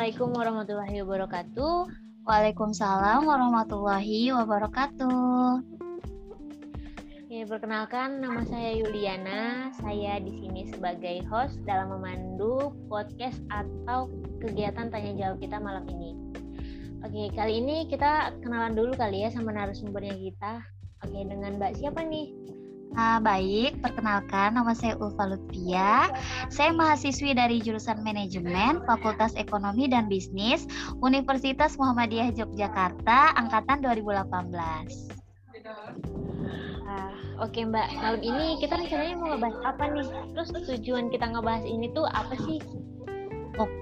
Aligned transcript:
Assalamualaikum 0.00 0.32
warahmatullahi 0.32 0.96
wabarakatuh. 1.04 1.76
Waalaikumsalam 2.24 3.20
warahmatullahi 3.20 4.32
wabarakatuh. 4.32 5.60
Ya, 7.28 7.44
perkenalkan 7.44 8.24
nama 8.24 8.40
saya 8.48 8.80
Yuliana. 8.80 9.68
Saya 9.76 10.16
di 10.24 10.32
sini 10.40 10.72
sebagai 10.72 11.20
host 11.28 11.60
dalam 11.68 11.92
memandu 11.92 12.72
podcast 12.88 13.44
atau 13.52 14.08
kegiatan 14.40 14.88
tanya 14.88 15.12
jawab 15.20 15.36
kita 15.36 15.60
malam 15.60 15.84
ini. 15.92 16.16
Oke, 17.04 17.28
kali 17.36 17.60
ini 17.60 17.84
kita 17.84 18.32
kenalan 18.40 18.72
dulu 18.72 18.96
kali 18.96 19.20
ya 19.20 19.28
sama 19.28 19.52
narasumbernya 19.52 20.16
kita. 20.16 20.64
Oke, 21.04 21.28
dengan 21.28 21.60
Mbak 21.60 21.76
siapa 21.76 22.00
nih? 22.08 22.32
Uh, 22.90 23.22
baik, 23.22 23.78
perkenalkan 23.78 24.58
nama 24.58 24.74
saya 24.74 24.98
Ulfa 24.98 25.30
Lutfia. 25.30 26.10
Saya 26.50 26.74
mahasiswi 26.74 27.38
dari 27.38 27.62
jurusan 27.62 28.02
Manajemen 28.02 28.82
Fakultas 28.82 29.30
Ekonomi 29.38 29.86
dan 29.86 30.10
Bisnis 30.10 30.66
Universitas 30.98 31.78
Muhammadiyah 31.78 32.34
Yogyakarta 32.34 33.38
angkatan 33.38 33.86
2018. 33.86 35.06
Uh, 36.90 37.14
Oke 37.38 37.62
Mbak, 37.62 37.88
malam 38.02 38.20
ini 38.26 38.58
kita 38.58 38.74
rencananya 38.74 39.14
mau 39.14 39.38
ngebahas 39.38 39.58
apa 39.70 39.84
nih? 39.94 40.08
Terus 40.34 40.50
tujuan 40.74 41.14
kita 41.14 41.30
ngebahas 41.30 41.62
ini 41.62 41.94
tuh 41.94 42.10
apa 42.10 42.34
sih? 42.42 42.58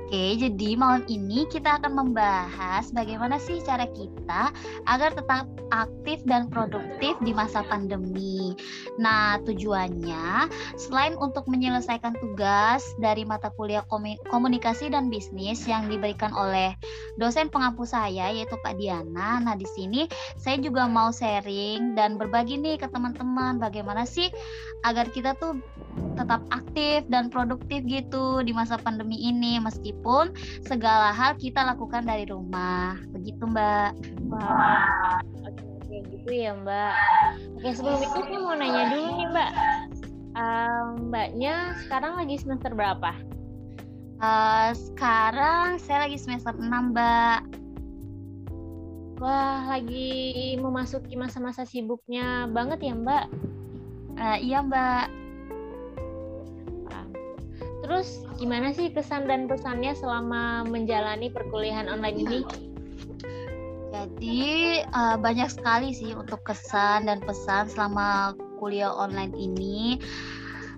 Oke, 0.09 0.41
jadi 0.41 0.73
malam 0.73 1.05
ini 1.05 1.45
kita 1.53 1.77
akan 1.77 1.93
membahas 1.93 2.89
bagaimana 2.97 3.37
sih 3.37 3.61
cara 3.61 3.85
kita 3.93 4.57
agar 4.89 5.13
tetap 5.13 5.45
aktif 5.69 6.25
dan 6.25 6.49
produktif 6.49 7.13
di 7.21 7.37
masa 7.37 7.61
pandemi. 7.69 8.57
Nah, 8.97 9.37
tujuannya 9.45 10.49
selain 10.81 11.13
untuk 11.21 11.45
menyelesaikan 11.45 12.17
tugas 12.25 12.89
dari 12.97 13.29
mata 13.29 13.53
kuliah 13.53 13.85
komunikasi 14.33 14.89
dan 14.89 15.13
bisnis 15.13 15.69
yang 15.69 15.93
diberikan 15.93 16.33
oleh 16.33 16.73
dosen 17.21 17.53
pengampu 17.53 17.85
saya 17.85 18.33
yaitu 18.33 18.57
Pak 18.65 18.81
Diana. 18.81 19.45
Nah, 19.45 19.61
di 19.61 19.69
sini 19.77 20.09
saya 20.41 20.57
juga 20.57 20.89
mau 20.89 21.13
sharing 21.13 21.93
dan 21.93 22.17
berbagi 22.17 22.57
nih 22.57 22.81
ke 22.81 22.89
teman-teman 22.89 23.61
bagaimana 23.61 24.09
sih 24.09 24.33
agar 24.89 25.13
kita 25.13 25.37
tuh 25.37 25.61
tetap 26.19 26.43
aktif 26.51 27.07
dan 27.11 27.31
produktif 27.31 27.87
gitu 27.87 28.43
di 28.43 28.51
masa 28.51 28.75
pandemi 28.79 29.19
ini 29.19 29.63
meskipun 29.63 30.35
segala 30.67 31.15
hal 31.15 31.39
kita 31.39 31.63
lakukan 31.63 32.07
dari 32.07 32.27
rumah. 32.27 32.99
Begitu, 33.15 33.43
Mbak. 33.47 33.91
Wah. 34.31 35.23
Oke, 35.47 35.63
oke 35.63 35.97
gitu 36.11 36.31
ya, 36.31 36.53
Mbak. 36.59 36.95
Oke, 37.59 37.69
sebelum 37.75 38.01
itu 38.03 38.19
saya 38.19 38.39
mau 38.43 38.55
nanya 38.59 38.83
dulu 38.93 39.09
nih, 39.15 39.29
Mbak. 39.31 39.51
Uh, 40.39 40.83
mbaknya 41.11 41.75
sekarang 41.83 42.15
lagi 42.15 42.39
semester 42.39 42.71
berapa? 42.71 43.11
Uh, 44.19 44.71
sekarang 44.75 45.79
saya 45.83 46.07
lagi 46.07 46.19
semester 46.19 46.55
6, 46.55 46.67
Mbak. 46.95 47.41
Wah, 49.19 49.67
lagi 49.67 50.55
memasuki 50.63 51.19
masa-masa 51.19 51.67
sibuknya 51.67 52.47
banget 52.51 52.87
ya, 52.87 52.95
Mbak? 52.95 53.25
Uh, 54.19 54.39
iya, 54.39 54.63
Mbak. 54.63 55.28
Terus 57.89 58.21
gimana 58.37 58.69
sih 58.77 58.93
kesan 58.93 59.25
dan 59.25 59.49
pesannya 59.49 59.97
selama 59.97 60.69
menjalani 60.69 61.33
perkuliahan 61.33 61.89
online 61.89 62.19
ini? 62.21 62.41
Jadi 63.89 64.85
uh, 64.93 65.17
banyak 65.17 65.49
sekali 65.49 65.97
sih 65.97 66.13
untuk 66.13 66.45
kesan 66.45 67.09
dan 67.09 67.25
pesan 67.25 67.73
selama 67.73 68.37
kuliah 68.61 68.93
online 68.93 69.33
ini. 69.33 69.97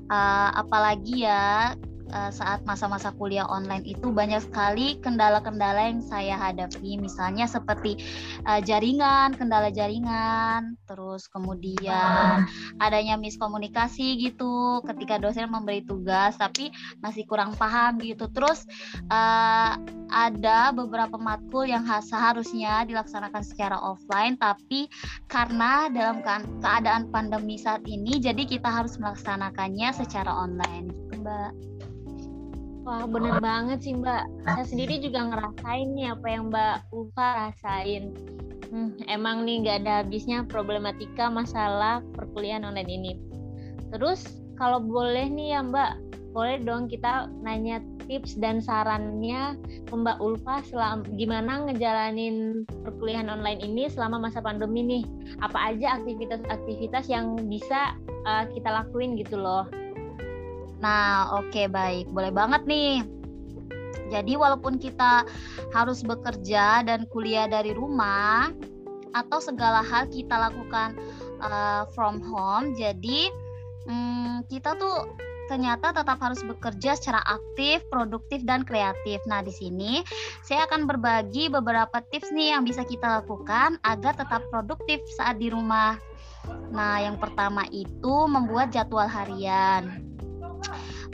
Uh, 0.06 0.54
apalagi 0.54 1.26
ya 1.26 1.74
uh, 2.14 2.30
saat 2.30 2.62
masa-masa 2.66 3.14
kuliah 3.14 3.46
online 3.46 3.86
itu 3.86 4.10
banyak 4.10 4.42
sekali 4.42 4.98
kendala-kendala 5.02 5.90
yang 5.90 6.02
saya 6.02 6.34
hadapi 6.34 6.98
misalnya 6.98 7.46
seperti 7.46 7.98
uh, 8.46 8.58
jaringan 8.62 9.34
kendala 9.38 9.70
jaringan 9.70 10.74
terus 10.90 11.30
kemudian 11.30 12.50
adanya 12.82 13.14
miskomunikasi 13.14 14.18
gitu 14.18 14.82
ketika 14.90 15.22
dosen 15.22 15.46
memberi 15.46 15.86
tugas 15.86 16.34
tapi 16.34 16.74
masih 16.98 17.22
kurang 17.30 17.54
paham 17.54 18.02
gitu 18.02 18.26
terus 18.34 18.66
uh, 19.06 19.78
ada 20.10 20.74
beberapa 20.74 21.14
matkul 21.14 21.70
yang 21.70 21.86
seharusnya 21.86 22.82
dilaksanakan 22.90 23.46
secara 23.46 23.78
offline 23.78 24.34
tapi 24.34 24.90
karena 25.30 25.86
dalam 25.94 26.18
keadaan 26.58 27.06
pandemi 27.14 27.54
saat 27.54 27.86
ini 27.86 28.18
jadi 28.18 28.42
kita 28.42 28.66
harus 28.66 28.98
melaksanakannya 28.98 29.94
secara 29.94 30.34
online 30.34 30.90
gitu 30.90 31.22
mbak 31.22 31.54
Wah 32.80 33.04
bener 33.04 33.44
banget 33.44 33.84
sih 33.84 33.92
Mbak. 33.92 34.48
Saya 34.48 34.64
sendiri 34.64 35.04
juga 35.04 35.28
ngerasain 35.28 35.92
nih 35.92 36.16
apa 36.16 36.26
yang 36.32 36.48
Mbak 36.48 36.76
Ufa 36.90 37.28
rasain. 37.36 38.16
Hmm, 38.70 38.94
emang 39.10 39.42
nih 39.42 39.66
nggak 39.66 39.76
ada 39.82 39.92
habisnya 40.06 40.46
problematika 40.46 41.26
masalah 41.26 42.06
perkuliahan 42.14 42.62
online 42.62 42.90
ini. 42.90 43.12
Terus 43.90 44.22
kalau 44.54 44.78
boleh 44.78 45.26
nih 45.26 45.58
ya 45.58 45.60
Mbak, 45.66 45.90
boleh 46.30 46.62
dong 46.62 46.86
kita 46.86 47.26
nanya 47.42 47.82
tips 48.06 48.38
dan 48.38 48.62
sarannya 48.62 49.58
Mbak 49.90 50.22
Ulfa 50.22 50.62
selama 50.66 51.02
gimana 51.18 51.66
ngejalanin 51.66 52.62
perkuliahan 52.86 53.26
online 53.26 53.58
ini 53.58 53.90
selama 53.90 54.22
masa 54.22 54.38
pandemi 54.38 54.86
nih. 54.86 55.04
Apa 55.42 55.74
aja 55.74 55.98
aktivitas-aktivitas 55.98 57.10
yang 57.10 57.34
bisa 57.50 57.98
uh, 58.22 58.46
kita 58.54 58.70
lakuin 58.70 59.18
gitu 59.18 59.34
loh. 59.34 59.66
Nah, 60.78 61.26
oke 61.34 61.50
okay, 61.50 61.66
baik, 61.66 62.06
boleh 62.14 62.30
banget 62.30 62.62
nih. 62.70 63.19
Jadi 64.10 64.34
walaupun 64.34 64.76
kita 64.76 65.24
harus 65.70 66.02
bekerja 66.02 66.82
dan 66.82 67.06
kuliah 67.08 67.46
dari 67.46 67.70
rumah 67.70 68.50
atau 69.10 69.38
segala 69.42 69.82
hal 69.82 70.06
kita 70.10 70.34
lakukan 70.50 70.98
uh, 71.42 71.86
from 71.94 72.22
home, 72.22 72.74
jadi 72.78 73.30
um, 73.86 74.42
kita 74.46 74.74
tuh 74.78 75.06
ternyata 75.50 75.90
tetap 75.90 76.22
harus 76.22 76.38
bekerja 76.46 76.94
secara 76.94 77.26
aktif, 77.26 77.82
produktif 77.90 78.46
dan 78.46 78.62
kreatif. 78.62 79.18
Nah, 79.26 79.42
di 79.42 79.50
sini 79.50 79.98
saya 80.46 80.70
akan 80.70 80.86
berbagi 80.86 81.50
beberapa 81.50 81.98
tips 82.14 82.30
nih 82.30 82.54
yang 82.54 82.62
bisa 82.62 82.86
kita 82.86 83.18
lakukan 83.18 83.74
agar 83.82 84.14
tetap 84.14 84.46
produktif 84.54 85.02
saat 85.18 85.42
di 85.42 85.50
rumah. 85.50 85.98
Nah, 86.70 87.02
yang 87.02 87.18
pertama 87.18 87.66
itu 87.74 88.30
membuat 88.30 88.70
jadwal 88.70 89.10
harian 89.10 90.06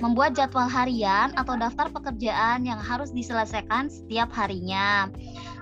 membuat 0.01 0.37
jadwal 0.37 0.69
harian 0.69 1.33
atau 1.41 1.57
daftar 1.57 1.89
pekerjaan 1.89 2.69
yang 2.69 2.77
harus 2.77 3.13
diselesaikan 3.17 3.89
setiap 3.89 4.29
harinya. 4.37 5.09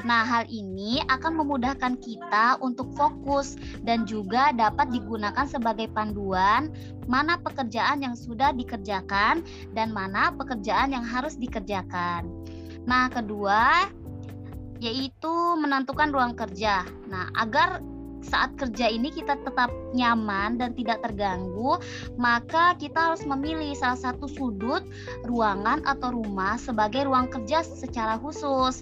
Nah, 0.03 0.27
hal 0.27 0.45
ini 0.51 1.01
akan 1.07 1.39
memudahkan 1.39 1.97
kita 2.03 2.59
untuk 2.59 2.91
fokus 2.99 3.55
dan 3.87 4.05
juga 4.05 4.51
dapat 4.51 4.91
digunakan 4.91 5.47
sebagai 5.47 5.87
panduan 5.95 6.69
mana 7.07 7.39
pekerjaan 7.39 8.03
yang 8.03 8.19
sudah 8.19 8.51
dikerjakan 8.53 9.45
dan 9.73 9.95
mana 9.95 10.35
pekerjaan 10.35 10.93
yang 10.93 11.07
harus 11.07 11.39
dikerjakan. 11.39 12.27
Nah, 12.85 13.09
kedua 13.09 13.89
yaitu 14.83 15.33
menentukan 15.57 16.13
ruang 16.13 16.35
kerja. 16.37 16.85
Nah, 17.09 17.33
agar 17.39 17.81
saat 18.25 18.57
kerja 18.57 18.89
ini 18.89 19.13
kita 19.13 19.37
tetap 19.45 19.69
nyaman 19.93 20.57
dan 20.57 20.73
tidak 20.73 21.05
terganggu, 21.05 21.77
maka 22.17 22.73
kita 22.81 23.13
harus 23.13 23.23
memilih 23.29 23.77
salah 23.77 24.01
satu 24.01 24.27
sudut 24.27 24.83
ruangan 25.29 25.85
atau 25.85 26.17
rumah 26.17 26.57
sebagai 26.57 27.05
ruang 27.05 27.29
kerja 27.29 27.61
secara 27.61 28.17
khusus. 28.19 28.81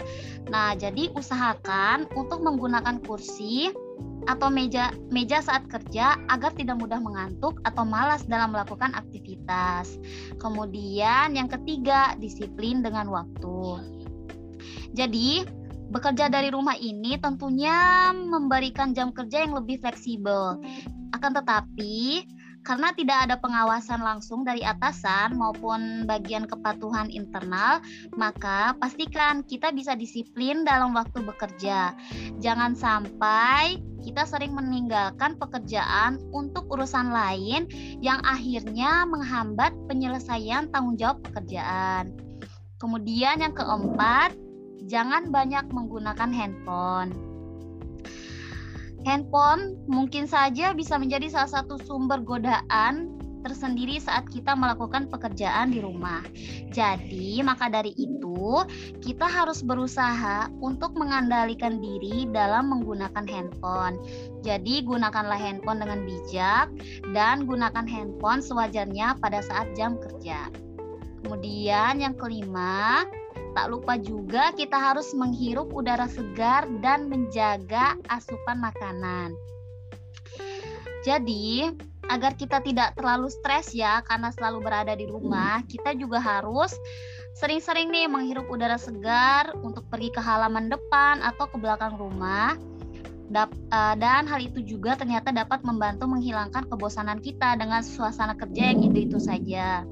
Nah, 0.49 0.79
jadi 0.79 1.11
usahakan 1.19 2.07
untuk 2.15 2.41
menggunakan 2.41 3.03
kursi 3.03 3.75
atau 4.31 4.55
meja 4.55 4.95
meja 5.11 5.43
saat 5.43 5.67
kerja 5.67 6.15
agar 6.31 6.55
tidak 6.55 6.79
mudah 6.79 7.03
mengantuk 7.03 7.59
atau 7.67 7.83
malas 7.83 8.23
dalam 8.31 8.55
melakukan 8.55 8.95
aktivitas. 8.95 9.99
Kemudian 10.39 11.35
yang 11.35 11.51
ketiga, 11.51 12.15
disiplin 12.23 12.87
dengan 12.87 13.11
waktu. 13.11 13.83
Jadi, 14.93 15.43
Bekerja 15.93 16.33
dari 16.33 16.49
rumah 16.49 16.73
ini 16.81 17.21
tentunya 17.21 18.09
memberikan 18.17 18.97
jam 18.97 19.13
kerja 19.13 19.45
yang 19.45 19.53
lebih 19.53 19.77
fleksibel. 19.85 20.57
Akan 21.13 21.37
tetapi, 21.37 22.25
karena 22.65 22.97
tidak 22.97 23.29
ada 23.29 23.37
pengawasan 23.37 24.01
langsung 24.01 24.41
dari 24.41 24.65
atasan 24.65 25.37
maupun 25.37 26.09
bagian 26.09 26.49
kepatuhan 26.49 27.13
internal, 27.13 27.85
maka 28.17 28.73
pastikan 28.81 29.45
kita 29.45 29.69
bisa 29.75 29.93
disiplin 29.93 30.65
dalam 30.65 30.97
waktu 30.97 31.21
bekerja. 31.21 31.93
Jangan 32.41 32.73
sampai 32.73 33.77
kita 34.01 34.25
sering 34.25 34.57
meninggalkan 34.57 35.37
pekerjaan 35.37 36.23
untuk 36.33 36.73
urusan 36.73 37.13
lain 37.13 37.69
yang 38.01 38.25
akhirnya 38.25 39.05
menghambat 39.05 39.77
penyelesaian 39.93 40.73
tanggung 40.73 40.97
jawab 40.97 41.21
pekerjaan. 41.29 42.17
Kemudian 42.81 43.39
yang 43.45 43.55
keempat, 43.55 44.35
jangan 44.87 45.31
banyak 45.31 45.67
menggunakan 45.71 46.31
handphone. 46.31 47.11
Handphone 49.03 49.83
mungkin 49.91 50.31
saja 50.31 50.71
bisa 50.71 50.95
menjadi 50.95 51.27
salah 51.27 51.63
satu 51.63 51.75
sumber 51.83 52.23
godaan 52.23 53.19
tersendiri 53.43 53.99
saat 53.99 54.31
kita 54.31 54.55
melakukan 54.55 55.11
pekerjaan 55.11 55.75
di 55.75 55.83
rumah. 55.83 56.23
Jadi, 56.71 57.43
maka 57.43 57.67
dari 57.67 57.91
itu, 57.99 58.63
kita 59.03 59.27
harus 59.27 59.61
berusaha 59.61 60.49
untuk 60.63 60.95
mengandalkan 60.95 61.83
diri 61.83 62.31
dalam 62.31 62.71
menggunakan 62.71 63.27
handphone. 63.27 63.99
Jadi, 64.47 64.87
gunakanlah 64.87 65.37
handphone 65.37 65.83
dengan 65.83 66.07
bijak 66.07 66.71
dan 67.11 67.45
gunakan 67.45 67.85
handphone 67.85 68.41
sewajarnya 68.41 69.19
pada 69.19 69.43
saat 69.43 69.75
jam 69.75 69.99
kerja. 69.99 70.49
Kemudian, 71.27 71.99
yang 71.99 72.15
kelima, 72.15 73.03
Tak 73.53 73.67
lupa 73.69 74.01
juga 74.01 74.53
kita 74.57 74.81
harus 74.81 75.13
menghirup 75.13 75.73
udara 75.77 76.09
segar 76.09 76.65
dan 76.81 77.13
menjaga 77.13 78.01
asupan 78.09 78.59
makanan. 78.61 79.37
Jadi, 81.05 81.69
agar 82.09 82.33
kita 82.39 82.65
tidak 82.65 82.97
terlalu 82.97 83.29
stres 83.29 83.75
ya 83.77 84.01
karena 84.07 84.33
selalu 84.33 84.59
berada 84.65 84.95
di 84.97 85.05
rumah, 85.05 85.61
kita 85.69 85.93
juga 85.99 86.23
harus 86.23 86.73
sering-sering 87.37 87.89
nih 87.89 88.09
menghirup 88.09 88.49
udara 88.49 88.77
segar 88.77 89.53
untuk 89.61 89.89
pergi 89.89 90.13
ke 90.13 90.21
halaman 90.21 90.69
depan 90.73 91.21
atau 91.21 91.49
ke 91.49 91.57
belakang 91.61 91.97
rumah. 91.97 92.57
Eh, 93.33 93.95
dan 93.97 94.29
hal 94.29 94.45
itu 94.45 94.61
juga 94.61 94.93
ternyata 94.93 95.33
dapat 95.33 95.65
membantu 95.65 96.05
menghilangkan 96.05 96.69
kebosanan 96.69 97.17
kita 97.17 97.57
dengan 97.57 97.81
suasana 97.81 98.37
kerja 98.37 98.77
yang 98.77 98.85
itu-itu 98.85 99.17
saja. 99.17 99.89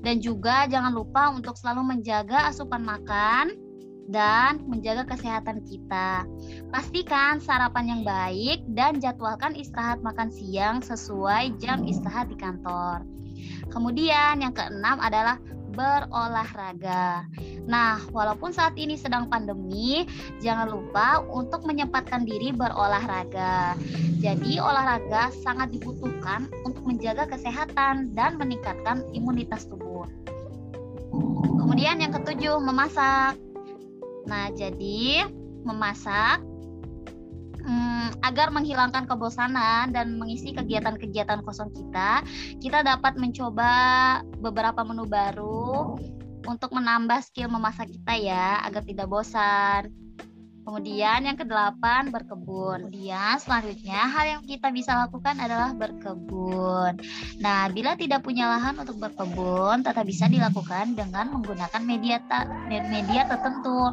Dan 0.00 0.20
juga 0.20 0.68
jangan 0.68 0.92
lupa 0.92 1.32
untuk 1.32 1.56
selalu 1.58 1.96
menjaga 1.96 2.50
asupan 2.50 2.82
makan 2.84 3.56
dan 4.08 4.60
menjaga 4.68 5.08
kesehatan 5.08 5.64
kita. 5.64 6.28
Pastikan 6.68 7.40
sarapan 7.40 7.84
yang 7.88 8.02
baik 8.04 8.60
dan 8.76 9.00
jadwalkan 9.00 9.56
istirahat 9.56 10.04
makan 10.04 10.28
siang 10.28 10.84
sesuai 10.84 11.56
jam 11.56 11.88
istirahat 11.88 12.28
di 12.28 12.36
kantor. 12.36 13.04
Kemudian 13.72 14.44
yang 14.44 14.52
keenam 14.52 15.00
adalah 15.00 15.40
berolahraga. 15.74 17.26
Nah, 17.66 17.98
walaupun 18.14 18.54
saat 18.54 18.78
ini 18.78 18.94
sedang 18.94 19.26
pandemi, 19.26 20.06
jangan 20.38 20.70
lupa 20.70 21.20
untuk 21.26 21.66
menyempatkan 21.66 22.22
diri 22.22 22.54
berolahraga. 22.54 23.74
Jadi, 24.22 24.62
olahraga 24.62 25.34
sangat 25.42 25.74
dibutuhkan 25.74 26.46
untuk 26.62 26.86
menjaga 26.86 27.26
kesehatan 27.28 28.14
dan 28.14 28.38
meningkatkan 28.38 29.02
imunitas 29.10 29.66
tubuh. 29.66 30.06
Kemudian 31.58 31.98
yang 31.98 32.14
ketujuh, 32.14 32.62
memasak. 32.62 33.34
Nah, 34.24 34.48
jadi 34.54 35.28
memasak 35.64 36.53
hmm, 37.64 38.20
agar 38.22 38.52
menghilangkan 38.52 39.08
kebosanan 39.08 39.90
dan 39.90 40.20
mengisi 40.20 40.52
kegiatan-kegiatan 40.52 41.40
kosong 41.42 41.72
kita, 41.72 42.22
kita 42.60 42.84
dapat 42.84 43.16
mencoba 43.16 43.72
beberapa 44.38 44.84
menu 44.84 45.08
baru 45.08 45.96
untuk 46.44 46.76
menambah 46.76 47.24
skill 47.24 47.48
memasak 47.48 47.88
kita 47.88 48.14
ya 48.20 48.60
agar 48.62 48.84
tidak 48.84 49.08
bosan. 49.08 50.03
Kemudian 50.64 51.28
yang 51.28 51.36
kedelapan 51.36 52.08
berkebun. 52.08 52.88
Kemudian 52.88 53.36
selanjutnya 53.36 54.00
hal 54.08 54.24
yang 54.24 54.42
kita 54.48 54.72
bisa 54.72 54.96
lakukan 54.96 55.36
adalah 55.36 55.76
berkebun. 55.76 56.96
Nah, 57.44 57.68
bila 57.68 57.92
tidak 58.00 58.24
punya 58.24 58.48
lahan 58.48 58.80
untuk 58.80 58.96
berkebun, 58.96 59.84
tetap 59.84 60.08
bisa 60.08 60.24
dilakukan 60.24 60.96
dengan 60.96 61.36
menggunakan 61.36 61.82
media 61.84 62.16
media 62.68 63.28
tertentu. 63.28 63.92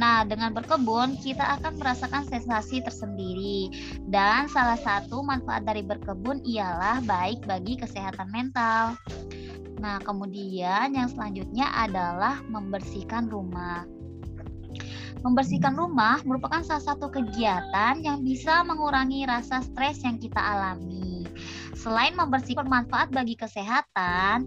Nah, 0.00 0.24
dengan 0.24 0.56
berkebun 0.56 1.20
kita 1.20 1.60
akan 1.60 1.76
merasakan 1.76 2.24
sensasi 2.24 2.80
tersendiri 2.80 3.68
dan 4.08 4.48
salah 4.48 4.80
satu 4.80 5.20
manfaat 5.20 5.68
dari 5.68 5.84
berkebun 5.84 6.40
ialah 6.48 7.04
baik 7.04 7.44
bagi 7.44 7.76
kesehatan 7.76 8.32
mental. 8.32 8.96
Nah, 9.78 10.00
kemudian 10.02 10.90
yang 10.90 11.06
selanjutnya 11.06 11.70
adalah 11.70 12.42
membersihkan 12.48 13.30
rumah. 13.30 13.97
Membersihkan 15.22 15.74
rumah 15.74 16.22
merupakan 16.22 16.62
salah 16.62 16.94
satu 16.94 17.10
kegiatan 17.10 17.98
yang 18.02 18.22
bisa 18.22 18.62
mengurangi 18.62 19.26
rasa 19.26 19.62
stres 19.62 20.02
yang 20.06 20.16
kita 20.22 20.38
alami. 20.38 21.26
Selain 21.74 22.14
membersihkan 22.14 22.66
bermanfaat 22.66 23.10
bagi 23.10 23.34
kesehatan 23.34 24.46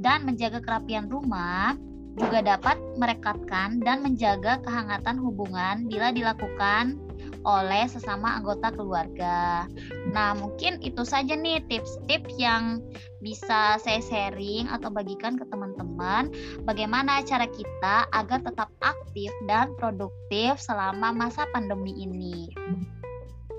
dan 0.00 0.18
menjaga 0.24 0.64
kerapian 0.64 1.08
rumah, 1.08 1.76
juga 2.18 2.42
dapat 2.42 2.76
merekatkan 3.00 3.80
dan 3.80 4.04
menjaga 4.04 4.60
kehangatan 4.60 5.16
hubungan 5.20 5.88
bila 5.88 6.12
dilakukan 6.12 6.98
oleh 7.46 7.88
sesama 7.88 8.36
anggota 8.36 8.68
keluarga. 8.74 9.64
Nah, 10.12 10.36
mungkin 10.36 10.82
itu 10.84 11.00
saja 11.06 11.32
nih 11.32 11.64
tips-tips 11.70 12.36
yang 12.36 12.84
bisa 13.20 13.76
saya 13.76 14.00
sharing 14.00 14.66
atau 14.72 14.88
bagikan 14.88 15.36
ke 15.36 15.44
teman-teman 15.48 16.32
bagaimana 16.64 17.20
cara 17.24 17.44
kita 17.46 18.08
agar 18.16 18.40
tetap 18.40 18.72
aktif 18.80 19.30
dan 19.44 19.76
produktif 19.76 20.56
selama 20.56 21.12
masa 21.12 21.44
pandemi 21.52 21.92
ini. 22.00 22.48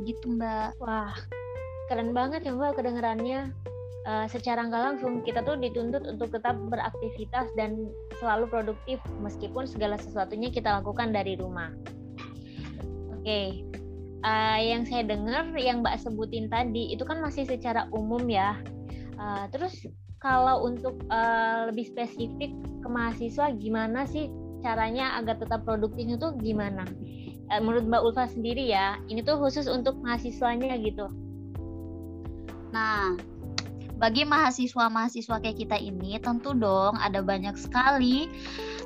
Gitu, 0.02 0.34
Mbak. 0.34 0.82
Wah, 0.82 1.14
keren 1.88 2.12
banget 2.12 2.42
ya, 2.42 2.58
Mbak 2.58 2.82
kedengarannya. 2.82 3.54
Uh, 4.02 4.26
secara 4.26 4.66
nggak 4.66 4.82
langsung 4.82 5.22
kita 5.22 5.46
tuh 5.46 5.62
dituntut 5.62 6.02
untuk 6.10 6.34
tetap 6.34 6.58
beraktivitas 6.74 7.54
dan 7.54 7.86
selalu 8.18 8.50
produktif 8.50 8.98
meskipun 9.22 9.70
segala 9.70 9.94
sesuatunya 10.02 10.50
kita 10.50 10.82
lakukan 10.82 11.14
dari 11.14 11.38
rumah. 11.38 11.70
Oke, 13.14 13.22
okay. 13.22 13.48
uh, 14.26 14.58
eh, 14.58 14.74
yang 14.74 14.90
saya 14.90 15.06
dengar 15.06 15.54
yang 15.54 15.86
Mbak 15.86 16.02
sebutin 16.02 16.50
tadi 16.50 16.90
itu 16.90 17.06
kan 17.06 17.22
masih 17.22 17.46
secara 17.46 17.86
umum 17.94 18.26
ya. 18.26 18.58
Uh, 19.22 19.46
terus 19.54 19.86
kalau 20.18 20.66
untuk 20.66 20.98
uh, 21.14 21.70
lebih 21.70 21.86
spesifik 21.94 22.50
ke 22.58 22.88
mahasiswa, 22.90 23.54
gimana 23.54 24.10
sih 24.10 24.34
caranya 24.66 25.22
agar 25.22 25.38
tetap 25.38 25.62
produktif 25.62 26.10
itu 26.10 26.28
gimana? 26.42 26.90
Uh, 27.54 27.62
menurut 27.62 27.86
Mbak 27.86 28.02
Ulfa 28.02 28.26
sendiri 28.34 28.74
ya, 28.74 28.98
ini 29.14 29.22
tuh 29.22 29.38
khusus 29.38 29.70
untuk 29.70 30.02
mahasiswanya 30.02 30.74
gitu. 30.82 31.06
Nah, 32.74 33.14
bagi 34.02 34.26
mahasiswa-mahasiswa 34.26 35.38
kayak 35.38 35.62
kita 35.62 35.78
ini 35.78 36.18
tentu 36.18 36.58
dong 36.58 36.98
ada 36.98 37.22
banyak 37.22 37.54
sekali 37.54 38.26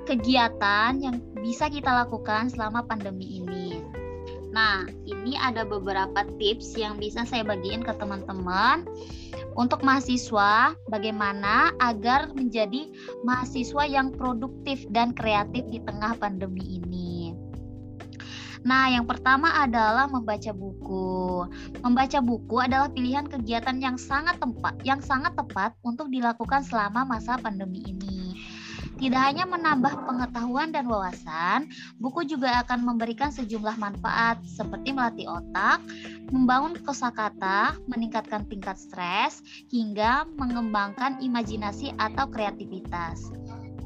kegiatan 0.03 0.99
yang 0.99 1.23
bisa 1.39 1.71
kita 1.71 2.03
lakukan 2.03 2.51
selama 2.51 2.83
pandemi 2.83 3.39
ini. 3.39 3.94
Nah, 4.55 4.87
ini 5.03 5.35
ada 5.35 5.67
beberapa 5.67 6.23
tips 6.39 6.79
yang 6.79 6.95
bisa 6.95 7.27
saya 7.27 7.43
bagiin 7.43 7.83
ke 7.83 7.91
teman-teman 7.99 8.87
untuk 9.59 9.83
mahasiswa 9.83 10.71
bagaimana 10.87 11.75
agar 11.83 12.31
menjadi 12.31 12.87
mahasiswa 13.27 13.83
yang 13.83 14.15
produktif 14.15 14.87
dan 14.95 15.11
kreatif 15.11 15.67
di 15.67 15.83
tengah 15.83 16.15
pandemi 16.15 16.79
ini. 16.79 17.35
Nah, 18.65 18.89
yang 18.89 19.05
pertama 19.05 19.51
adalah 19.61 20.09
membaca 20.09 20.49
buku. 20.55 21.45
Membaca 21.85 22.17
buku 22.23 22.55
adalah 22.57 22.89
pilihan 22.89 23.27
kegiatan 23.29 23.77
yang 23.77 23.99
sangat 23.99 24.41
tepat, 24.41 24.73
yang 24.81 25.03
sangat 25.03 25.37
tepat 25.37 25.75
untuk 25.85 26.09
dilakukan 26.09 26.65
selama 26.65 27.05
masa 27.05 27.37
pandemi 27.37 27.85
ini. 27.85 28.24
Tidak 28.95 29.19
hanya 29.19 29.43
menambah 29.43 30.07
pengetahuan 30.07 30.71
dan 30.71 30.87
wawasan, 30.87 31.67
buku 31.99 32.23
juga 32.23 32.63
akan 32.63 32.87
memberikan 32.87 33.27
sejumlah 33.27 33.75
manfaat 33.75 34.39
seperti 34.47 34.95
melatih 34.95 35.27
otak, 35.27 35.83
membangun 36.31 36.79
kosakata, 36.79 37.75
meningkatkan 37.91 38.47
tingkat 38.47 38.79
stres, 38.79 39.43
hingga 39.67 40.23
mengembangkan 40.39 41.19
imajinasi 41.19 41.91
atau 41.99 42.31
kreativitas. 42.31 43.35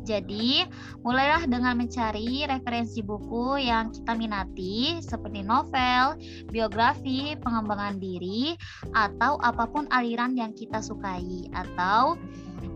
Jadi, 0.09 0.65
mulailah 1.05 1.45
dengan 1.45 1.77
mencari 1.77 2.41
referensi 2.49 3.05
buku 3.05 3.61
yang 3.61 3.93
kita 3.93 4.17
minati 4.17 4.97
seperti 5.05 5.45
novel, 5.45 6.17
biografi, 6.49 7.37
pengembangan 7.37 8.01
diri, 8.01 8.57
atau 8.97 9.37
apa 9.37 9.69
pun 9.69 9.85
aliran 9.93 10.33
yang 10.33 10.49
kita 10.57 10.81
sukai 10.81 11.45
atau 11.53 12.17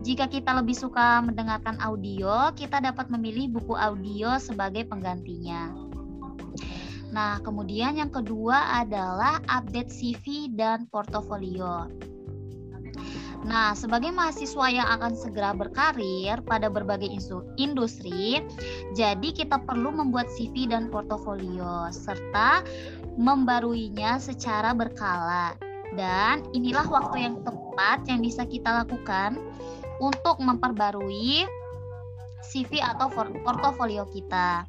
jika 0.04 0.28
kita 0.28 0.52
lebih 0.56 0.76
suka 0.76 1.24
mendengarkan 1.24 1.80
audio, 1.80 2.52
kita 2.52 2.80
dapat 2.80 3.08
memilih 3.08 3.56
buku 3.56 3.72
audio 3.72 4.36
sebagai 4.36 4.84
penggantinya. 4.84 5.72
Nah, 7.14 7.38
kemudian 7.40 7.94
yang 7.94 8.10
kedua 8.10 8.84
adalah 8.84 9.38
update 9.46 9.88
CV 9.88 10.50
dan 10.50 10.90
portofolio. 10.90 11.86
Nah, 13.44 13.76
sebagai 13.76 14.08
mahasiswa 14.08 14.66
yang 14.72 14.88
akan 14.88 15.12
segera 15.12 15.52
berkarir 15.52 16.40
pada 16.48 16.72
berbagai 16.72 17.12
industri, 17.60 18.40
jadi 18.96 19.28
kita 19.36 19.60
perlu 19.68 19.92
membuat 19.92 20.32
CV 20.32 20.64
dan 20.64 20.88
portofolio 20.88 21.92
serta 21.92 22.64
membaruinya 23.20 24.16
secara 24.16 24.72
berkala. 24.72 25.73
Dan 25.94 26.42
inilah 26.50 26.86
waktu 26.90 27.22
yang 27.22 27.34
tepat 27.46 28.06
yang 28.10 28.20
bisa 28.22 28.42
kita 28.46 28.84
lakukan 28.84 29.38
untuk 30.02 30.42
memperbarui 30.42 31.46
CV 32.44 32.82
atau 32.82 33.08
portofolio 33.42 34.04
kita. 34.10 34.68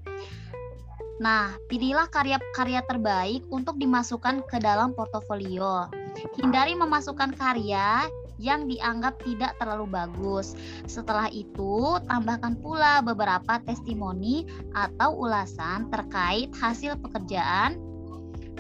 Nah, 1.16 1.56
pilihlah 1.72 2.12
karya-karya 2.12 2.84
terbaik 2.84 3.48
untuk 3.48 3.80
dimasukkan 3.80 4.44
ke 4.52 4.60
dalam 4.60 4.92
portofolio. 4.92 5.88
Hindari 6.36 6.76
memasukkan 6.76 7.36
karya 7.40 8.04
yang 8.36 8.68
dianggap 8.68 9.16
tidak 9.24 9.56
terlalu 9.56 9.88
bagus. 9.88 10.60
Setelah 10.84 11.32
itu, 11.32 12.00
tambahkan 12.12 12.60
pula 12.60 13.00
beberapa 13.00 13.64
testimoni 13.64 14.44
atau 14.76 15.16
ulasan 15.16 15.88
terkait 15.88 16.52
hasil 16.60 17.00
pekerjaan 17.00 17.80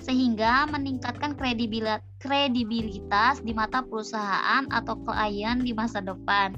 sehingga 0.05 0.69
meningkatkan 0.69 1.33
kredibilitas 2.21 3.41
di 3.41 3.51
mata 3.57 3.81
perusahaan 3.81 4.69
atau 4.69 5.01
klien 5.01 5.57
di 5.65 5.73
masa 5.73 6.05
depan. 6.05 6.53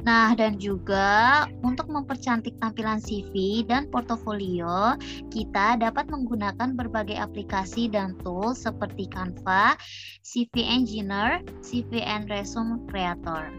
Nah, 0.00 0.32
dan 0.32 0.56
juga 0.56 1.44
untuk 1.60 1.92
mempercantik 1.92 2.56
tampilan 2.56 3.04
CV 3.04 3.68
dan 3.68 3.84
portofolio, 3.92 4.96
kita 5.28 5.76
dapat 5.76 6.08
menggunakan 6.08 6.72
berbagai 6.72 7.20
aplikasi 7.20 7.92
dan 7.92 8.16
tools 8.24 8.64
seperti 8.64 9.12
Canva, 9.12 9.76
CV 10.24 10.64
Engineer, 10.64 11.44
CV 11.60 12.00
and 12.00 12.32
Resume 12.32 12.88
Creator. 12.88 13.52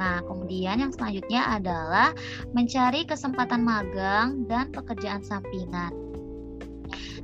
Nah, 0.00 0.24
kemudian 0.24 0.80
yang 0.80 0.96
selanjutnya 0.96 1.44
adalah 1.44 2.16
mencari 2.56 3.04
kesempatan 3.04 3.60
magang 3.60 4.48
dan 4.48 4.72
pekerjaan 4.72 5.20
sampingan. 5.20 5.92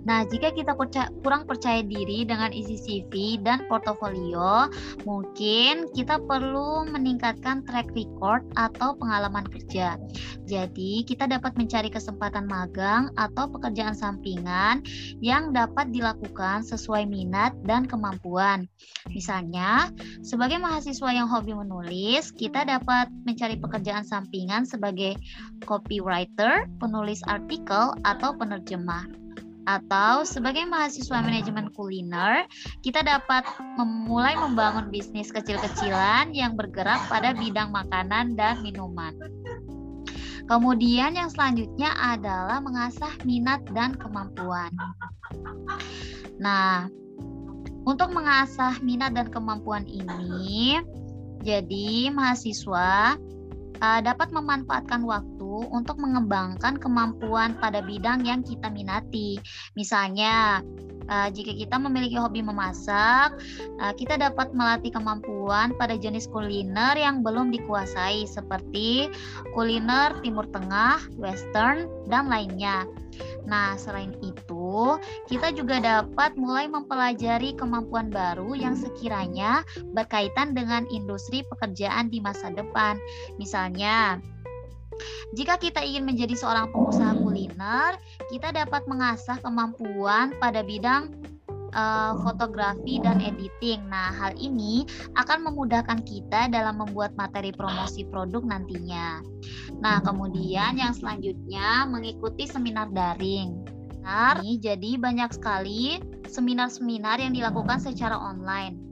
Nah, 0.02 0.26
jika 0.26 0.50
kita 0.50 0.74
kurang 1.22 1.46
percaya 1.46 1.80
diri 1.84 2.26
dengan 2.26 2.50
isi 2.50 2.76
CV 2.78 3.38
dan 3.40 3.64
portofolio, 3.70 4.66
mungkin 5.06 5.90
kita 5.94 6.18
perlu 6.26 6.86
meningkatkan 6.90 7.62
track 7.66 7.94
record 7.94 8.42
atau 8.58 8.98
pengalaman 8.98 9.46
kerja. 9.46 9.96
Jadi, 10.46 11.06
kita 11.06 11.30
dapat 11.30 11.54
mencari 11.54 11.88
kesempatan 11.88 12.50
magang 12.50 13.14
atau 13.14 13.46
pekerjaan 13.46 13.94
sampingan 13.94 14.82
yang 15.22 15.54
dapat 15.54 15.94
dilakukan 15.94 16.66
sesuai 16.66 17.06
minat 17.06 17.54
dan 17.62 17.86
kemampuan. 17.86 18.66
Misalnya, 19.14 19.88
sebagai 20.20 20.58
mahasiswa 20.58 21.10
yang 21.14 21.30
hobi 21.30 21.54
menulis, 21.54 22.34
kita 22.34 22.66
dapat 22.66 23.06
mencari 23.22 23.56
pekerjaan 23.56 24.02
sampingan 24.02 24.66
sebagai 24.66 25.14
copywriter, 25.62 26.66
penulis 26.82 27.22
artikel, 27.30 27.94
atau 28.02 28.34
penerjemah 28.34 29.21
atau 29.64 30.26
sebagai 30.26 30.66
mahasiswa 30.66 31.22
manajemen 31.22 31.70
kuliner, 31.74 32.46
kita 32.82 33.02
dapat 33.06 33.46
memulai 33.78 34.34
membangun 34.34 34.90
bisnis 34.90 35.30
kecil-kecilan 35.30 36.34
yang 36.34 36.58
bergerak 36.58 36.98
pada 37.06 37.30
bidang 37.36 37.70
makanan 37.70 38.34
dan 38.34 38.58
minuman. 38.60 39.14
Kemudian 40.50 41.14
yang 41.14 41.30
selanjutnya 41.30 41.94
adalah 41.94 42.58
mengasah 42.58 43.14
minat 43.22 43.62
dan 43.70 43.94
kemampuan. 43.94 44.74
Nah, 46.42 46.90
untuk 47.86 48.10
mengasah 48.10 48.82
minat 48.82 49.14
dan 49.14 49.30
kemampuan 49.30 49.86
ini, 49.86 50.82
jadi 51.42 52.10
mahasiswa 52.10 53.18
uh, 53.82 54.00
dapat 54.00 54.30
memanfaatkan 54.30 55.02
waktu 55.02 55.52
untuk 55.74 55.98
mengembangkan 55.98 56.78
kemampuan 56.78 57.58
pada 57.58 57.82
bidang 57.82 58.22
yang 58.24 58.40
kita 58.40 58.70
minati. 58.70 59.36
Misalnya, 59.74 60.62
uh, 61.10 61.28
jika 61.28 61.52
kita 61.52 61.76
memiliki 61.76 62.16
hobi 62.16 62.40
memasak, 62.40 63.34
uh, 63.82 63.92
kita 63.98 64.16
dapat 64.16 64.54
melatih 64.54 64.94
kemampuan 64.94 65.74
pada 65.76 65.98
jenis 65.98 66.30
kuliner 66.30 66.94
yang 66.94 67.26
belum 67.26 67.50
dikuasai 67.50 68.24
seperti 68.24 69.10
kuliner 69.52 70.14
Timur 70.22 70.46
Tengah, 70.54 71.02
Western, 71.18 71.90
dan 72.06 72.30
lainnya. 72.30 72.86
Nah, 73.44 73.74
selain 73.76 74.14
itu, 74.24 74.51
kita 75.26 75.54
juga 75.54 75.78
dapat 75.82 76.34
mulai 76.36 76.66
mempelajari 76.68 77.54
kemampuan 77.56 78.08
baru 78.12 78.54
yang 78.56 78.74
sekiranya 78.78 79.66
berkaitan 79.96 80.54
dengan 80.54 80.86
industri 80.90 81.42
pekerjaan 81.48 82.08
di 82.10 82.18
masa 82.22 82.50
depan. 82.52 82.98
Misalnya, 83.36 84.18
jika 85.32 85.56
kita 85.56 85.80
ingin 85.80 86.04
menjadi 86.04 86.36
seorang 86.36 86.68
pengusaha 86.70 87.16
kuliner, 87.16 87.96
kita 88.28 88.52
dapat 88.52 88.84
mengasah 88.84 89.40
kemampuan 89.40 90.36
pada 90.36 90.60
bidang 90.60 91.08
uh, 91.72 92.14
fotografi 92.20 93.00
dan 93.00 93.18
editing. 93.20 93.82
Nah, 93.88 94.12
hal 94.12 94.36
ini 94.36 94.84
akan 95.16 95.48
memudahkan 95.48 96.04
kita 96.04 96.52
dalam 96.52 96.80
membuat 96.80 97.16
materi 97.16 97.50
promosi 97.50 98.04
produk 98.06 98.44
nantinya. 98.44 99.24
Nah, 99.80 99.98
kemudian 100.04 100.78
yang 100.78 100.92
selanjutnya 100.92 101.88
mengikuti 101.88 102.46
seminar 102.46 102.92
daring. 102.92 103.71
Nah, 104.02 104.42
ini 104.42 104.58
jadi 104.58 104.98
banyak 104.98 105.30
sekali 105.38 106.02
seminar-seminar 106.26 107.22
yang 107.22 107.32
dilakukan 107.32 107.78
secara 107.78 108.18
online. 108.18 108.91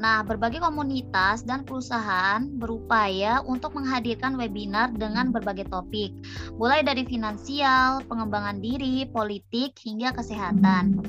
Nah, 0.00 0.24
berbagai 0.24 0.58
komunitas 0.58 1.44
dan 1.44 1.62
perusahaan 1.62 2.42
berupaya 2.58 3.44
untuk 3.44 3.76
menghadirkan 3.76 4.34
webinar 4.34 4.90
dengan 4.94 5.30
berbagai 5.30 5.68
topik, 5.68 6.10
mulai 6.56 6.82
dari 6.82 7.04
finansial, 7.06 8.02
pengembangan 8.08 8.58
diri, 8.58 9.04
politik, 9.08 9.76
hingga 9.78 10.16
kesehatan. 10.16 11.00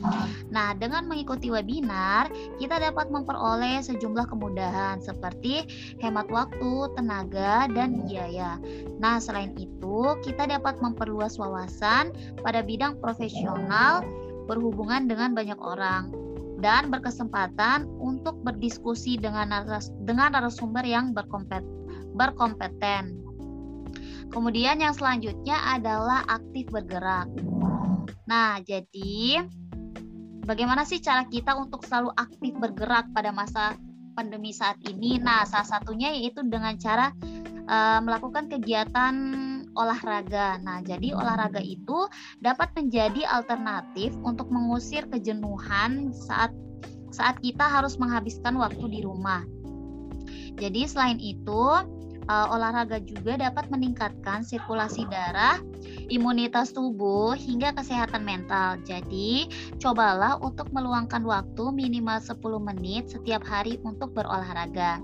Nah, 0.52 0.76
dengan 0.78 1.08
mengikuti 1.08 1.50
webinar, 1.50 2.30
kita 2.60 2.78
dapat 2.80 3.10
memperoleh 3.10 3.82
sejumlah 3.82 4.30
kemudahan 4.30 5.00
seperti 5.02 5.66
hemat 6.04 6.28
waktu, 6.30 6.92
tenaga, 6.94 7.66
dan 7.72 8.06
biaya. 8.06 8.60
Nah, 9.00 9.18
selain 9.18 9.56
itu, 9.58 10.18
kita 10.22 10.46
dapat 10.46 10.78
memperluas 10.84 11.40
wawasan 11.40 12.12
pada 12.44 12.62
bidang 12.62 13.00
profesional 13.00 14.04
berhubungan 14.46 15.08
dengan 15.08 15.32
banyak 15.32 15.60
orang 15.64 16.23
dan 16.64 16.88
berkesempatan 16.88 17.84
untuk 18.00 18.40
berdiskusi 18.40 19.20
dengan 19.20 19.52
naras, 19.52 19.92
dengan 20.08 20.32
narasumber 20.32 20.88
yang 20.88 21.12
berkompet, 21.12 21.62
berkompeten. 22.16 23.20
Kemudian 24.32 24.80
yang 24.80 24.96
selanjutnya 24.96 25.60
adalah 25.76 26.24
aktif 26.32 26.72
bergerak. 26.72 27.28
Nah, 28.26 28.64
jadi 28.64 29.44
bagaimana 30.48 30.88
sih 30.88 31.04
cara 31.04 31.28
kita 31.28 31.54
untuk 31.60 31.84
selalu 31.84 32.16
aktif 32.16 32.56
bergerak 32.56 33.12
pada 33.12 33.36
masa 33.36 33.76
pandemi 34.16 34.56
saat 34.56 34.80
ini? 34.88 35.20
Nah, 35.20 35.44
salah 35.44 35.68
satunya 35.68 36.16
yaitu 36.16 36.42
dengan 36.48 36.80
cara 36.80 37.12
uh, 37.68 38.00
melakukan 38.00 38.48
kegiatan 38.48 39.14
olahraga. 39.74 40.58
Nah, 40.62 40.82
jadi 40.82 41.14
olahraga 41.14 41.62
itu 41.62 42.08
dapat 42.40 42.74
menjadi 42.78 43.26
alternatif 43.30 44.14
untuk 44.22 44.50
mengusir 44.50 45.06
kejenuhan 45.10 46.14
saat 46.14 46.54
saat 47.14 47.38
kita 47.46 47.62
harus 47.62 48.02
menghabiskan 48.02 48.58
waktu 48.58 48.86
di 48.90 49.00
rumah. 49.06 49.46
Jadi 50.58 50.86
selain 50.86 51.22
itu, 51.22 51.64
uh, 52.28 52.48
olahraga 52.54 53.00
juga 53.04 53.40
dapat 53.40 53.68
meningkatkan 53.72 54.44
sirkulasi 54.44 55.08
darah, 55.08 55.60
imunitas 56.08 56.72
tubuh 56.72 57.36
hingga 57.36 57.76
kesehatan 57.76 58.24
mental. 58.24 58.80
Jadi, 58.84 59.48
cobalah 59.80 60.40
untuk 60.40 60.72
meluangkan 60.72 61.24
waktu 61.24 61.64
minimal 61.72 62.20
10 62.20 62.40
menit 62.74 63.12
setiap 63.12 63.44
hari 63.44 63.80
untuk 63.84 64.16
berolahraga. 64.16 65.00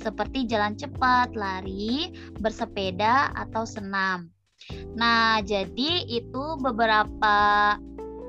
Seperti 0.00 0.46
jalan 0.46 0.74
cepat, 0.74 1.34
lari, 1.34 2.14
bersepeda 2.38 3.34
atau 3.34 3.66
senam. 3.66 4.30
Nah, 4.96 5.44
jadi 5.44 6.08
itu 6.08 6.44
beberapa 6.58 7.36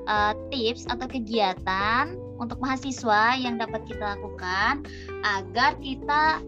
uh, 0.06 0.34
tips 0.54 0.86
atau 0.86 1.08
kegiatan 1.10 2.14
untuk 2.38 2.62
mahasiswa 2.62 3.34
yang 3.34 3.58
dapat 3.58 3.82
kita 3.90 4.18
lakukan 4.18 4.86
agar 5.26 5.74
kita 5.82 6.42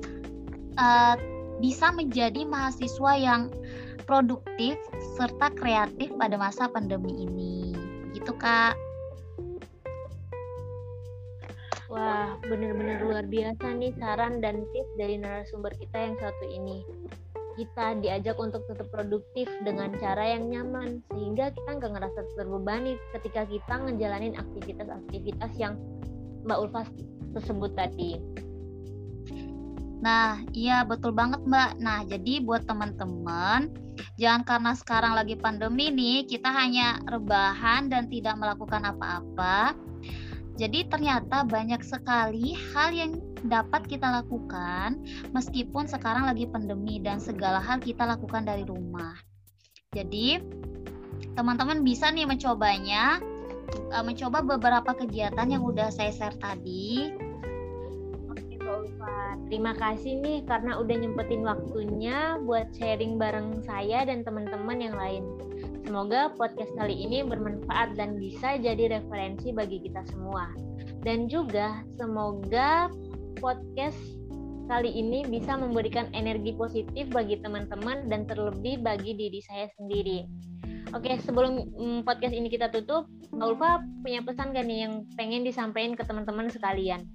uh, 0.78 1.18
bisa 1.60 1.92
menjadi 1.94 2.48
mahasiswa 2.48 3.12
yang 3.20 3.54
produktif 4.04 4.80
serta 5.20 5.54
kreatif 5.54 6.10
pada 6.18 6.40
masa 6.40 6.66
pandemi 6.72 7.28
ini. 7.28 7.76
Gitu, 8.16 8.34
Kak. 8.36 8.74
Wah, 11.90 12.38
benar-benar 12.46 13.02
luar 13.02 13.26
biasa 13.26 13.76
nih 13.78 13.94
saran 13.98 14.42
dan 14.42 14.62
tips 14.74 14.94
dari 14.98 15.18
narasumber 15.18 15.74
kita 15.74 15.98
yang 15.98 16.16
satu 16.22 16.46
ini 16.46 16.86
kita 17.60 18.00
diajak 18.00 18.40
untuk 18.40 18.64
tetap 18.72 18.88
produktif 18.88 19.52
dengan 19.68 19.92
cara 20.00 20.32
yang 20.40 20.48
nyaman 20.48 21.04
sehingga 21.12 21.52
kita 21.52 21.76
nggak 21.76 21.92
ngerasa 21.92 22.20
terbebani 22.40 22.96
ketika 23.12 23.44
kita 23.44 23.74
ngejalanin 23.84 24.40
aktivitas-aktivitas 24.40 25.52
yang 25.60 25.76
Mbak 26.48 26.60
Ulfa 26.64 26.88
tersebut 27.36 27.76
tadi. 27.76 28.16
Nah, 30.00 30.40
iya 30.56 30.88
betul 30.88 31.12
banget 31.12 31.44
Mbak. 31.44 31.72
Nah, 31.84 32.08
jadi 32.08 32.40
buat 32.40 32.64
teman-teman, 32.64 33.68
jangan 34.16 34.48
karena 34.48 34.72
sekarang 34.76 35.14
lagi 35.16 35.36
pandemi 35.36 35.92
nih, 35.92 36.24
kita 36.24 36.48
hanya 36.48 37.04
rebahan 37.04 37.92
dan 37.92 38.08
tidak 38.08 38.40
melakukan 38.40 38.88
apa-apa. 38.88 39.76
Jadi 40.60 40.92
ternyata 40.92 41.48
banyak 41.48 41.80
sekali 41.88 42.52
hal 42.76 42.92
yang 42.92 43.16
dapat 43.48 43.88
kita 43.88 44.04
lakukan 44.12 45.00
meskipun 45.32 45.88
sekarang 45.88 46.28
lagi 46.28 46.44
pandemi 46.44 47.00
dan 47.00 47.24
segala 47.24 47.64
hal 47.64 47.80
kita 47.80 48.04
lakukan 48.04 48.44
dari 48.44 48.68
rumah. 48.68 49.16
Jadi 49.96 50.36
teman-teman 51.40 51.80
bisa 51.88 52.12
nih 52.12 52.28
mencobanya, 52.28 53.24
uh, 53.96 54.04
mencoba 54.04 54.44
beberapa 54.44 54.92
kegiatan 54.92 55.48
yang 55.48 55.64
udah 55.64 55.88
saya 55.96 56.12
share 56.12 56.36
tadi. 56.36 57.16
Terima 59.50 59.74
kasih 59.74 60.22
nih 60.22 60.46
karena 60.46 60.78
udah 60.78 60.94
nyempetin 60.94 61.42
waktunya 61.42 62.38
buat 62.46 62.70
sharing 62.78 63.18
bareng 63.18 63.66
saya 63.66 64.06
dan 64.06 64.22
teman-teman 64.22 64.78
yang 64.78 64.94
lain. 64.94 65.26
Semoga 65.90 66.30
podcast 66.38 66.70
kali 66.78 66.94
ini 66.94 67.26
bermanfaat 67.26 67.98
dan 67.98 68.22
bisa 68.22 68.62
jadi 68.62 69.02
referensi 69.02 69.50
bagi 69.50 69.82
kita 69.82 70.06
semua. 70.06 70.54
Dan 71.02 71.26
juga 71.26 71.82
semoga 71.98 72.94
podcast 73.42 73.98
kali 74.70 74.94
ini 74.94 75.26
bisa 75.26 75.58
memberikan 75.58 76.06
energi 76.14 76.54
positif 76.54 77.10
bagi 77.10 77.42
teman-teman 77.42 78.06
dan 78.06 78.30
terlebih 78.30 78.86
bagi 78.86 79.18
diri 79.18 79.42
saya 79.42 79.66
sendiri. 79.82 80.30
Oke, 80.94 81.18
sebelum 81.26 81.74
mm, 81.74 82.00
podcast 82.06 82.38
ini 82.38 82.54
kita 82.54 82.70
tutup, 82.70 83.10
Mbak 83.34 83.46
Ulfa 83.50 83.82
punya 84.06 84.22
pesan 84.22 84.54
gak 84.54 84.66
nih 84.70 84.86
yang 84.86 84.94
pengen 85.18 85.42
disampaikan 85.42 85.98
ke 85.98 86.06
teman-teman 86.06 86.54
sekalian? 86.54 87.10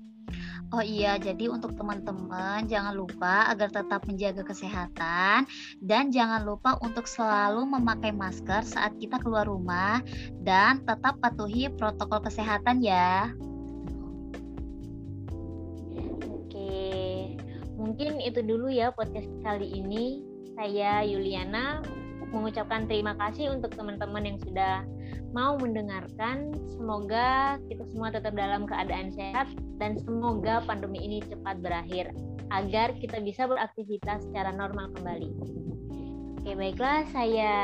Oh 0.75 0.83
iya, 0.83 1.15
jadi 1.23 1.47
untuk 1.55 1.79
teman-teman 1.79 2.67
jangan 2.67 2.99
lupa 2.99 3.47
agar 3.47 3.71
tetap 3.71 4.11
menjaga 4.11 4.43
kesehatan 4.43 5.47
dan 5.79 6.11
jangan 6.11 6.43
lupa 6.43 6.75
untuk 6.83 7.07
selalu 7.07 7.63
memakai 7.63 8.11
masker 8.11 8.67
saat 8.67 8.91
kita 8.99 9.23
keluar 9.23 9.47
rumah 9.47 10.03
dan 10.43 10.83
tetap 10.83 11.23
patuhi 11.23 11.71
protokol 11.79 12.27
kesehatan 12.27 12.83
ya. 12.83 13.31
Oke, 16.27 17.39
mungkin 17.79 18.19
itu 18.19 18.43
dulu 18.43 18.67
ya 18.67 18.91
podcast 18.91 19.31
kali 19.47 19.79
ini. 19.79 20.27
Saya 20.59 21.07
Yuliana 21.07 21.87
mengucapkan 22.35 22.91
terima 22.91 23.15
kasih 23.15 23.55
untuk 23.55 23.71
teman-teman 23.79 24.35
yang 24.35 24.39
sudah 24.43 24.83
mau 25.31 25.55
mendengarkan. 25.59 26.51
Semoga 26.75 27.59
kita 27.71 27.87
semua 27.91 28.11
tetap 28.11 28.35
dalam 28.35 28.67
keadaan 28.67 29.15
sehat 29.15 29.49
dan 29.79 29.99
semoga 30.03 30.63
pandemi 30.67 30.99
ini 31.03 31.23
cepat 31.23 31.63
berakhir 31.63 32.11
agar 32.51 32.93
kita 32.99 33.23
bisa 33.23 33.47
beraktivitas 33.47 34.27
secara 34.27 34.51
normal 34.55 34.91
kembali. 34.99 35.31
Oke, 36.43 36.53
baiklah 36.61 37.09
saya 37.09 37.55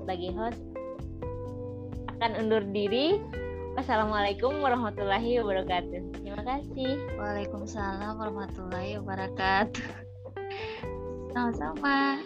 sebagai 0.00 0.32
host 0.32 0.62
akan 2.16 2.40
undur 2.40 2.64
diri. 2.72 3.20
Wassalamualaikum 3.74 4.62
warahmatullahi 4.62 5.42
wabarakatuh. 5.42 6.22
Terima 6.22 6.40
kasih. 6.46 7.04
Waalaikumsalam 7.18 8.16
warahmatullahi 8.16 9.02
wabarakatuh. 9.02 9.82
Sama-sama. 11.34 12.22